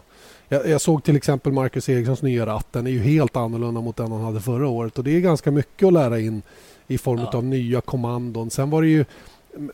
[0.50, 2.67] Jag, jag såg till exempel Marcus Erikssons nya ratt.
[2.72, 5.52] Den är ju helt annorlunda mot den han hade förra året och det är ganska
[5.52, 6.41] mycket att lära in
[6.88, 7.38] i form ja.
[7.38, 8.50] av nya kommandon.
[8.50, 9.06] Sen var det ju,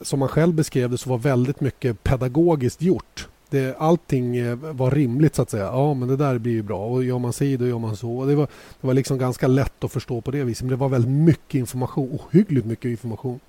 [0.01, 4.91] som han själv beskrev det, så var väldigt mycket pedagogiskt gjort det, allting eh, var
[4.91, 5.63] rimligt så att säga.
[5.63, 8.25] Ja, men det där blir ju bra och gör man si då gör man så.
[8.25, 8.47] det var,
[8.81, 10.63] det var liksom ganska lätt att förstå på det viset.
[10.63, 13.39] Men det var väldigt mycket information, ohyggligt mycket information.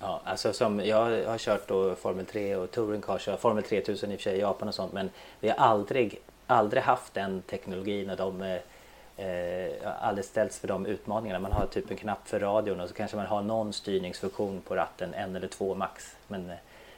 [0.00, 4.14] Ja, alltså som jag har kört då Formel 3 och Touring Car, Formel 3000 i
[4.14, 8.10] och för sig i Japan och sånt, men vi har aldrig, aldrig haft den teknologin
[8.10, 11.38] och de eh, eh, aldrig ställts för de utmaningarna.
[11.38, 14.76] Man har typ en knapp för radion och så kanske man har någon styrningsfunktion på
[14.76, 16.16] ratten, en eller två max.
[16.28, 16.56] Men, eh,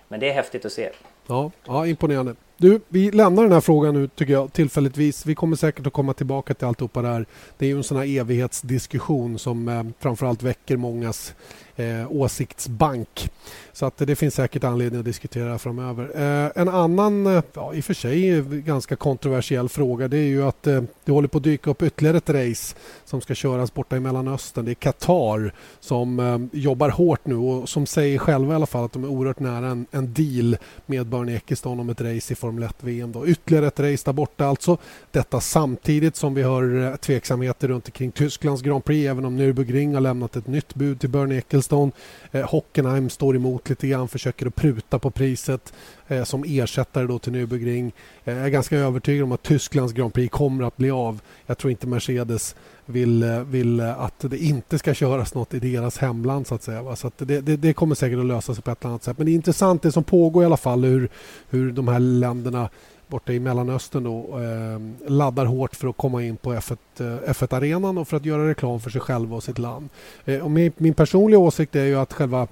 [0.09, 0.91] men det är häftigt att se.
[1.27, 2.35] Ja, ja, imponerande.
[2.59, 5.27] Du, vi lämnar den här frågan nu tycker jag tillfälligtvis.
[5.27, 7.27] Vi kommer säkert att komma tillbaka till alltihopa där.
[7.59, 11.35] Det är ju en sån här evighetsdiskussion som eh, framförallt väcker mångas
[11.77, 13.31] eh, åsiktsbank.
[13.73, 16.11] Så att det finns säkert anledning att diskutera framöver.
[16.15, 20.29] Eh, en annan, eh, ja, i och för sig eh, ganska kontroversiell fråga det är
[20.29, 23.75] ju att eh, det håller på att dyka upp ytterligare ett race som ska köras
[23.75, 24.65] borta i Mellanöstern.
[24.65, 28.85] Det är Qatar som eh, jobbar hårt nu och som säger själva i alla fall
[28.85, 32.37] att de är oerhört nära en, en deal med Bernie Ecclestone om ett race i
[32.37, 33.13] Formel 1-VM.
[33.27, 34.79] Ytterligare ett race där borta alltså.
[35.11, 39.95] Detta samtidigt som vi har eh, tveksamheter runt omkring Tysklands Grand Prix även om Nürburgring
[39.95, 41.93] har lämnat ett nytt bud till Bernie Ecclestone Silverstone.
[42.33, 45.73] Eh, Hockenheim står emot lite grann, försöker att pruta på priset
[46.09, 47.93] eh, som ersättare då till Nürburgring.
[48.25, 51.21] Eh, jag är ganska övertygad om att Tysklands Grand Prix kommer att bli av.
[51.47, 55.59] Jag tror inte Mercedes vill, eh, vill eh, att det inte ska köras något i
[55.59, 56.83] deras hemland så att säga.
[56.83, 56.97] Va?
[56.97, 59.19] Så att det, det, det, kommer säkert att lösa sig på ett eller annat sätt.
[59.19, 61.09] Men det är intressant det som pågår i alla fall hur,
[61.51, 62.69] hur de här länderna
[63.09, 67.57] borta i Mellanöstern då, eh, laddar hårt för att komma in på F1, eh, F1
[67.57, 69.89] arenan och för att göra reklam för sig själva och sitt land.
[70.25, 72.49] Eh, och min, min personliga åsikt är ju att själva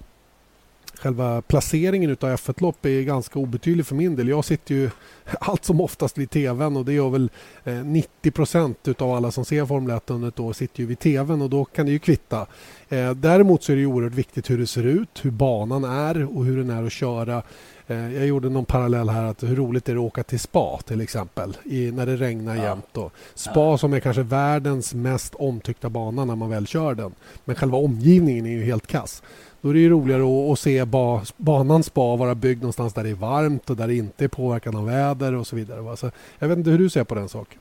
[0.99, 4.29] själva placeringen av F1-lopp är ganska obetydlig för min del.
[4.29, 4.91] Jag sitter ju
[5.41, 7.31] allt som oftast vid tvn och det gör väl
[7.65, 10.99] eh, 90 procent av alla som ser Formel 1 under ett år sitter ju vid
[10.99, 12.47] tvn och då kan det ju kvitta.
[12.89, 16.45] Eh, däremot så är det oerhört viktigt hur det ser ut, hur banan är och
[16.45, 17.43] hur den är att köra.
[17.87, 20.81] Eh, jag gjorde någon parallell här att hur roligt är det att åka till spa
[20.85, 22.63] till exempel i, när det regnar ja.
[22.63, 22.89] jämt.
[22.93, 23.11] Då.
[23.35, 23.79] Spa ja.
[23.79, 27.15] som är kanske världens mest omtyckta bana när man väl kör den.
[27.45, 29.23] Men själva omgivningen är ju helt kass.
[29.61, 33.05] Då är det ju roligare att, att se ba, banan spa vara byggd någonstans där
[33.05, 35.97] det är varmt och där det inte är påverkan av väder och så vidare.
[35.97, 37.59] Så jag vet inte hur du ser på den saken.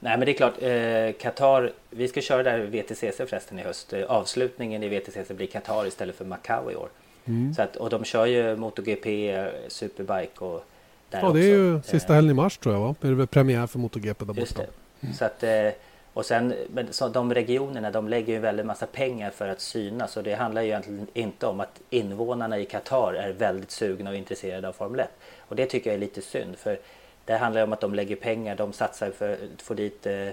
[0.00, 3.92] Nej men det är klart, eh, Qatar, vi ska köra där VTCC förresten i höst.
[3.92, 6.88] Eh, avslutningen i VTCC blir Qatar istället för Macau i år.
[7.24, 7.54] Mm.
[7.54, 9.36] Så att, och de kör ju MotoGP,
[9.68, 10.64] Superbike och
[11.10, 12.94] där Ja, det är ju sista helgen i mars tror jag va?
[13.00, 14.62] Det är väl premiär för MotoGP där borta.
[15.00, 15.14] Mm.
[15.14, 15.68] Så att, eh,
[16.12, 20.16] och sen, men så de regionerna de lägger ju väldigt massa pengar för att synas
[20.16, 24.16] och det handlar ju egentligen inte om att invånarna i Qatar är väldigt sugna och
[24.16, 25.08] intresserade av Formel 1.
[25.38, 26.78] Och det tycker jag är lite synd för
[27.24, 30.28] det handlar om att de lägger pengar, de satsar för att få dit eh,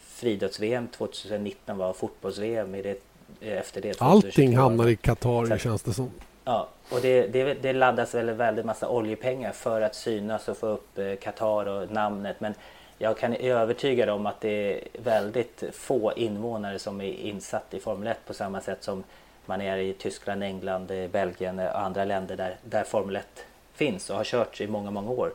[0.00, 3.02] friidrotts-VM 2019 var fotbolls-VM i det
[3.40, 4.02] efter det.
[4.02, 6.10] Allting hamnar i Qatar känns det som.
[6.44, 10.66] Ja, och det, det, det laddas väl väldigt massa oljepengar för att synas och få
[10.66, 12.40] upp eh, Qatar och namnet.
[12.40, 12.54] Men
[12.98, 17.80] jag kan är övertygad om att det är väldigt få invånare som är insatt i
[17.80, 19.04] Formel 1 på samma sätt som
[19.46, 23.26] man är i Tyskland, England, eh, Belgien och andra länder där, där Formel 1
[23.74, 25.32] finns och har körts i många, många år.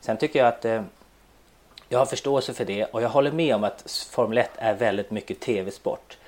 [0.00, 0.82] Sen tycker jag att eh,
[1.88, 5.10] jag har förståelse för det och jag håller med om att Formel 1 är väldigt
[5.10, 6.18] mycket tv-sport.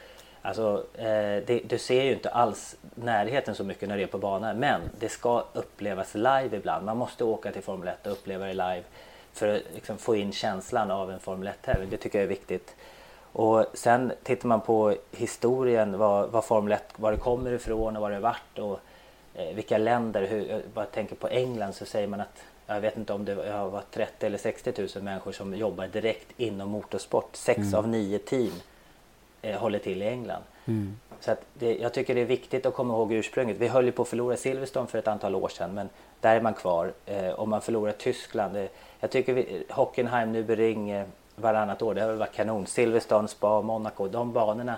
[0.49, 4.19] Alltså, eh, det, du ser ju inte alls närheten så mycket när du är på
[4.19, 6.87] banan men det ska upplevas live ibland.
[6.87, 8.83] Man måste åka till Formel 1 och uppleva det live
[9.33, 11.91] för att liksom, få in känslan av en Formel 1-tävling.
[11.91, 12.75] Det tycker jag är viktigt.
[13.33, 18.03] Och sen tittar man på historien, vad, vad Formel 1, var det kommer ifrån och
[18.03, 18.81] var det varit och
[19.35, 20.27] eh, vilka länder.
[20.27, 23.35] Hur, jag bara tänker på England så säger man att jag vet inte om det
[23.35, 27.37] var 30 eller 60 000 människor som jobbar direkt inom motorsport.
[27.37, 27.75] Sex mm.
[27.75, 28.53] av nio team
[29.43, 30.43] eh, håller till i England.
[30.67, 30.97] Mm.
[31.21, 33.57] Så att det, jag tycker det är viktigt att komma ihåg ursprunget.
[33.57, 35.89] Vi höll ju på att förlora Silverstone för ett antal år sedan men
[36.21, 36.93] där är man kvar.
[37.07, 38.57] Eh, om man förlorar Tyskland.
[38.57, 38.67] Eh,
[39.01, 42.67] jag tycker vi, Hockenheim, Nürburgring eh, varannat år, det har varit kanon.
[42.67, 44.77] Silverstone, Spa, Monaco, de banorna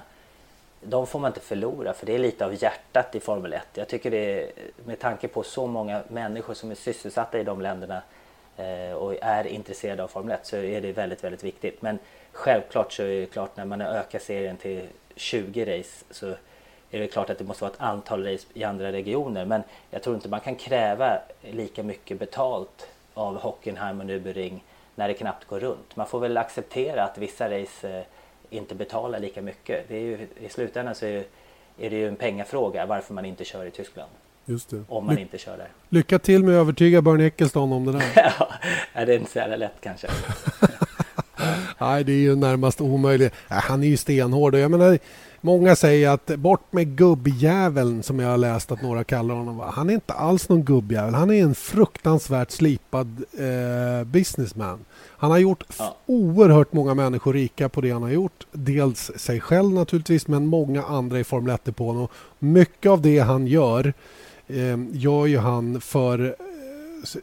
[0.80, 3.62] de får man inte förlora för det är lite av hjärtat i Formel 1.
[3.74, 4.50] Jag tycker det är,
[4.84, 8.02] med tanke på så många människor som är sysselsatta i de länderna
[8.56, 11.82] eh, och är intresserade av Formel 1 så är det väldigt, väldigt viktigt.
[11.82, 11.98] Men
[12.32, 14.82] Självklart så är det klart när man ökar serien till
[15.16, 16.26] 20 race så
[16.90, 19.44] är det klart att det måste vara ett antal race i andra regioner.
[19.44, 24.60] Men jag tror inte man kan kräva lika mycket betalt av Hockenheim och Nürburgring
[24.94, 25.96] när det knappt går runt.
[25.96, 28.04] Man får väl acceptera att vissa race eh,
[28.50, 29.88] inte betalar lika mycket.
[29.88, 31.24] Det är ju, I slutändan så är,
[31.78, 34.10] är det ju en pengafråga varför man inte kör i Tyskland.
[34.44, 34.84] Just det.
[34.88, 35.68] Om man Ly inte kör där.
[35.88, 38.04] Lycka till med att övertyga Bernie Ecclestone om det där.
[38.94, 40.08] ja, det är inte så jävla lätt kanske.
[41.78, 43.34] Nej, det är ju närmast omöjligt.
[43.48, 44.54] Han är ju stenhård.
[44.54, 44.98] Jag menar,
[45.40, 49.62] många säger att bort med gubbjäveln som jag har läst att några kallar honom.
[49.72, 51.14] Han är inte alls någon gubbjävel.
[51.14, 54.78] Han är en fruktansvärt slipad eh, businessman.
[55.16, 55.96] Han har gjort ja.
[56.06, 58.46] oerhört många människor rika på det han har gjort.
[58.52, 62.08] Dels sig själv naturligtvis, men många andra i Formel 1 på honom.
[62.38, 63.92] Mycket av det han gör
[64.46, 66.36] eh, gör ju han för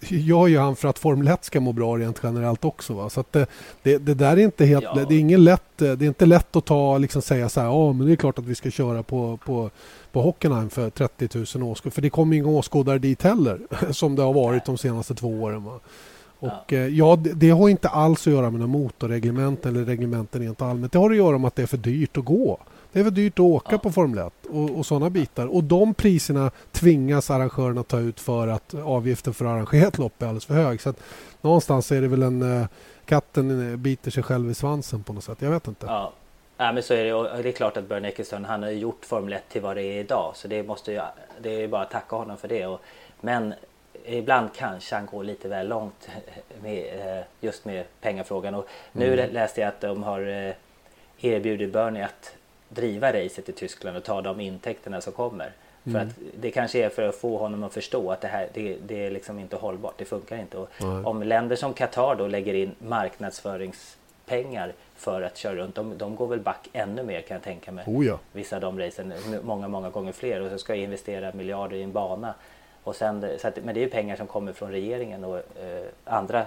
[0.01, 2.93] gör ju han för att Formel 1 ska må bra rent generellt också.
[2.93, 3.09] Va?
[3.09, 3.49] Så det,
[3.83, 4.83] det, det, där är inte helt...
[4.83, 5.05] Ja.
[5.09, 7.93] Det, är ingen lätt, det är inte lätt att ta liksom säga så här, ja
[7.93, 9.69] men det är klart att vi ska köra på, på,
[10.11, 11.91] på Hockenheim för 30 000 åskådare.
[11.91, 13.59] För det kommer inga åskådare dit heller
[13.91, 15.63] som det har varit de senaste två åren.
[15.63, 15.79] Va?
[16.39, 20.41] Och ja, eh, ja det, det, har inte alls att göra med motorreglementen eller reglementen
[20.41, 20.91] rent allmänt.
[20.91, 22.59] Det har att göra med att det är för dyrt att gå.
[22.97, 23.77] Det är för dyrt att åka ja.
[23.77, 25.47] på Formel 1 och, och sådana bitar.
[25.47, 30.21] Och de priserna tvingas arrangörerna ta ut för att avgiften för att arrangera ett lopp
[30.21, 30.81] är alldeles för hög.
[30.81, 30.99] Så att
[31.41, 32.41] någonstans är det väl en...
[32.41, 32.65] Uh,
[33.07, 35.41] katten eh, biter sig själv i svansen på något sätt.
[35.41, 35.85] Jag vet inte.
[35.85, 36.13] Ja.
[36.57, 37.13] Ja, men så är det.
[37.13, 39.83] Och det är klart att Bernie Ecclestone han har gjort Formel 1 till vad det
[39.83, 40.31] är idag.
[40.35, 41.01] Så det, måste ju,
[41.41, 42.65] det är bara att tacka honom för det.
[42.65, 42.81] Och,
[43.21, 43.53] men
[44.05, 46.09] ibland kanske han går lite väl långt
[46.61, 48.55] med, eh, just med pengafrågan.
[48.55, 49.33] Och nu mm.
[49.33, 50.53] läste jag att de har
[51.21, 52.35] erbjudit Bernie att
[52.69, 55.51] driva racet i Tyskland och ta de intäkterna som kommer.
[55.83, 56.07] För Mm.
[56.07, 59.05] att det kanske är för att få honom att förstå att det här det, det
[59.05, 60.57] är liksom inte hållbart, det funkar inte.
[60.57, 61.05] Och Nej.
[61.05, 66.27] om länder som Qatar då lägger in marknadsföringspengar för att köra runt, de, de går
[66.27, 67.83] väl back ännu mer kan jag tänka mig.
[67.87, 68.19] Oh ja.
[68.31, 71.83] Vissa av de racen, många, många gånger fler och så ska jag investera miljarder i
[71.83, 72.33] en bana.
[72.83, 75.83] Och sen, så att, men det är ju pengar som kommer från regeringen och eh,
[76.05, 76.45] andra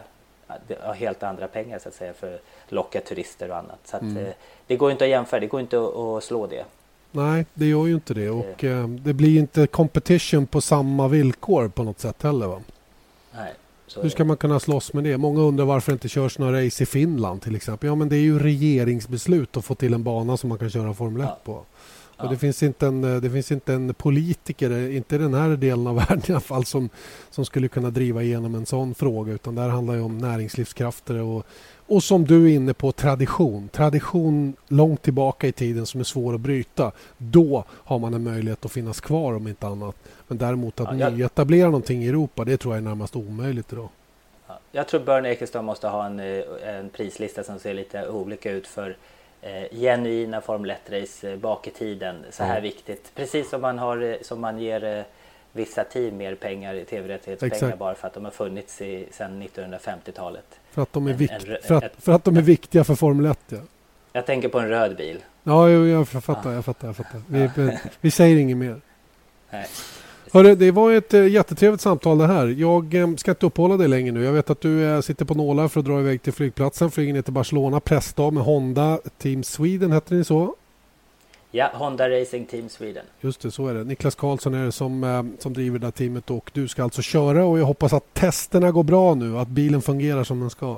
[0.97, 3.79] helt andra pengar så att säga för att locka turister och annat.
[3.85, 4.17] Så att, Mm.
[4.27, 4.33] eh,
[4.67, 6.65] det går inte att jämföra, det går inte att, slå det.
[7.13, 8.31] Nej, det gör ju inte det.
[8.31, 12.47] Och eh, det blir inte competition på samma villkor på något sätt heller.
[12.47, 12.61] Va?
[13.37, 13.55] Nej,
[14.03, 15.17] Hur ska man kunna slåss med det?
[15.19, 17.87] Många undrar varför det inte körs några race i Finland till exempel.
[17.87, 20.95] Ja, men det är ju regeringsbeslut att få till en bana som man kan köra
[20.95, 21.39] Formel 1 Ja.
[21.45, 21.63] på.
[22.21, 22.25] Ja.
[22.27, 25.35] Och det, finns inte en, eh, det finns inte en politiker, eh, inte i den
[25.35, 26.89] här delen av världen i alla fall, som,
[27.31, 29.33] som skulle kunna driva igenom en sån fråga.
[29.33, 31.47] Utan det här handlar ju om näringslivskrafter och,
[31.87, 33.69] och som du är inne på, tradition.
[33.69, 36.93] Tradition långt tillbaka i tiden som är svår att bryta.
[37.19, 39.97] Då har man en möjlighet att finnas kvar om inte annat.
[40.29, 43.73] Men däremot att Ja, jag- nyetablera någonting i Europa, det tror jag är närmast omöjligt
[43.73, 43.89] idag.
[44.49, 48.51] Ja, jag tror Bernie Ecclestone måste ha en, eh, en prislista som ser lite olika
[48.53, 48.97] ut för
[49.73, 52.17] genuina Formel 1-race eh, bak i tiden.
[52.31, 52.61] Så här Ja.
[52.61, 53.13] viktigt.
[53.15, 55.03] Precis som man, har, eh, som man ger eh,
[55.53, 60.45] vissa team mer pengar i tv-rättighetspengar bara för att de har funnits i, sedan 1950-talet.
[60.71, 62.41] För att de är, En- vikt, en rö- för att, ett- för att de är
[62.43, 63.39] viktiga för Formel 1.
[63.49, 63.59] Ja,
[64.13, 65.19] Jag tänker på en röd bil.
[65.43, 66.53] ja jag, jag fattar.
[66.53, 67.23] Jag fattar, jag fattar.
[67.29, 68.81] Vi, vi, vi säger inget mer.
[69.51, 69.67] Nej.
[70.33, 72.47] Hörru, det var ett eh, jättetrevligt samtal det här.
[72.47, 74.25] Jag eh, ska inte uppehålla dig längre nu.
[74.25, 76.91] Jag vet att du eh, sitter på nålar för att dra iväg till flygplatsen.
[76.91, 80.55] Flyger ner till Barcelona, pressdag med Honda Team Sweden, heter ni så?
[81.51, 83.05] Ja, Honda Racing Team Sweden.
[83.21, 83.85] Just det, så är det.
[83.85, 87.45] Niklas Karlsson är det som, som driver det här teamet och du ska alltså köra
[87.45, 90.77] och jag hoppas att testerna går bra nu, att bilen fungerar som den ska.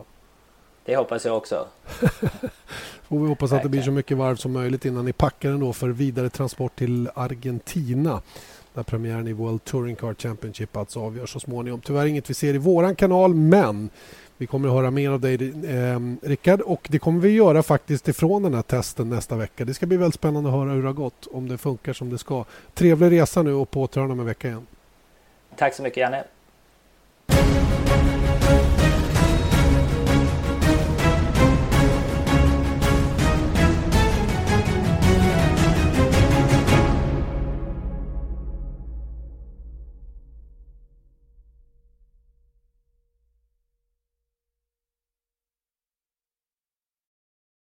[0.84, 1.66] Det hoppas jag också.
[3.08, 5.60] Får vi hoppas att det blir så mycket varv som möjligt innan ni packar den
[5.60, 8.22] då för vidare transport till Argentina.
[8.74, 11.80] Där premiären i World Touring Car Championship alltså avgörs så småningom.
[11.80, 13.90] Tyvärr inget vi ser i våran kanal men
[14.36, 18.08] vi kommer att höra mer av dig eh, Rickard och det kommer vi göra faktiskt
[18.08, 19.64] ifrån den här testen nästa vecka.
[19.64, 22.10] Det ska bli väldigt spännande att höra hur det har gått, om det funkar som
[22.10, 22.44] det ska.
[22.74, 24.66] Trevlig resa nu och på återhörande om en vecka igen.
[25.56, 26.24] Tack så mycket Janne.